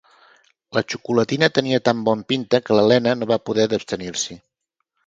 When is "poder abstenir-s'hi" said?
3.51-4.43